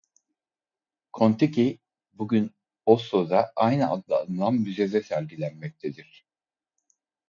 Kon-Tiki 1.11 1.79
bugün 2.13 2.55
Oslo'da 2.85 3.53
aynı 3.55 3.89
adla 3.91 4.21
anılan 4.21 4.53
müzede 4.53 5.03
sergilenmektedir. 5.03 6.25